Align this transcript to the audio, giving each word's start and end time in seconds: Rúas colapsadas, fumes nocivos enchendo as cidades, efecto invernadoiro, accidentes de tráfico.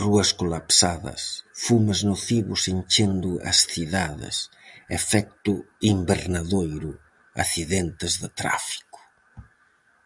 Rúas 0.00 0.30
colapsadas, 0.40 1.22
fumes 1.64 2.00
nocivos 2.10 2.62
enchendo 2.74 3.30
as 3.50 3.58
cidades, 3.72 4.36
efecto 4.98 5.52
invernadoiro, 5.92 6.92
accidentes 7.42 8.12
de 8.22 8.28
tráfico. 8.40 8.98